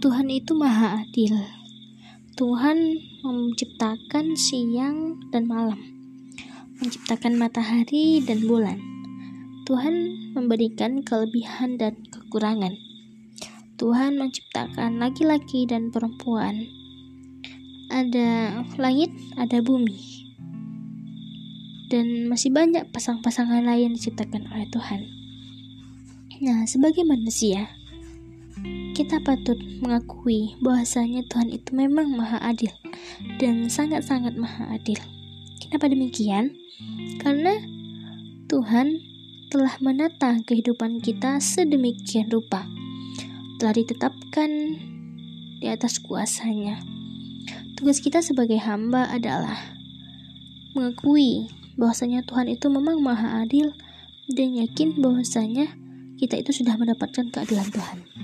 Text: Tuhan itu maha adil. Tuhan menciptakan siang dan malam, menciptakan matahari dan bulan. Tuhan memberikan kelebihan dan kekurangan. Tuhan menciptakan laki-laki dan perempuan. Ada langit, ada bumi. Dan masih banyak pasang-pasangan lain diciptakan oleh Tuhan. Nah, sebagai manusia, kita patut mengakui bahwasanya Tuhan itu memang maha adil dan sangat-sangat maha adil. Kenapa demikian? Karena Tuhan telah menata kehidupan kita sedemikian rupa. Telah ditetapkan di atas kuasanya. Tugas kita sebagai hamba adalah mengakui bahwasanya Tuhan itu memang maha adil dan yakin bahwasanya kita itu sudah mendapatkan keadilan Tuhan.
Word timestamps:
Tuhan 0.00 0.32
itu 0.32 0.56
maha 0.56 1.04
adil. 1.04 1.36
Tuhan 2.32 3.04
menciptakan 3.20 4.32
siang 4.32 5.20
dan 5.28 5.44
malam, 5.44 5.76
menciptakan 6.80 7.36
matahari 7.36 8.24
dan 8.24 8.40
bulan. 8.48 8.80
Tuhan 9.68 9.92
memberikan 10.32 11.04
kelebihan 11.04 11.76
dan 11.76 12.00
kekurangan. 12.08 12.80
Tuhan 13.76 14.16
menciptakan 14.16 15.04
laki-laki 15.04 15.68
dan 15.68 15.92
perempuan. 15.92 16.64
Ada 17.92 18.64
langit, 18.80 19.12
ada 19.36 19.60
bumi. 19.60 20.00
Dan 21.92 22.24
masih 22.24 22.48
banyak 22.48 22.88
pasang-pasangan 22.88 23.68
lain 23.68 24.00
diciptakan 24.00 24.48
oleh 24.48 24.64
Tuhan. 24.72 25.04
Nah, 26.40 26.64
sebagai 26.64 27.04
manusia, 27.04 27.68
kita 29.00 29.16
patut 29.24 29.56
mengakui 29.80 30.60
bahwasanya 30.60 31.24
Tuhan 31.24 31.48
itu 31.48 31.72
memang 31.72 32.12
maha 32.12 32.36
adil 32.44 32.68
dan 33.40 33.72
sangat-sangat 33.72 34.36
maha 34.36 34.76
adil. 34.76 35.00
Kenapa 35.56 35.88
demikian? 35.88 36.52
Karena 37.16 37.64
Tuhan 38.52 39.00
telah 39.48 39.80
menata 39.80 40.44
kehidupan 40.44 41.00
kita 41.00 41.40
sedemikian 41.40 42.28
rupa. 42.28 42.68
Telah 43.56 43.72
ditetapkan 43.72 44.50
di 45.64 45.66
atas 45.72 45.96
kuasanya. 46.04 46.84
Tugas 47.80 48.04
kita 48.04 48.20
sebagai 48.20 48.60
hamba 48.60 49.08
adalah 49.08 49.80
mengakui 50.76 51.48
bahwasanya 51.80 52.20
Tuhan 52.28 52.52
itu 52.52 52.68
memang 52.68 53.00
maha 53.00 53.48
adil 53.48 53.72
dan 54.28 54.60
yakin 54.60 55.00
bahwasanya 55.00 55.72
kita 56.20 56.36
itu 56.36 56.52
sudah 56.52 56.76
mendapatkan 56.76 57.32
keadilan 57.32 57.72
Tuhan. 57.72 58.19